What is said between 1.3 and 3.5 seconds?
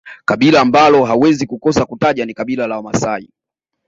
kukosa kutaja ni kabila la Wamasai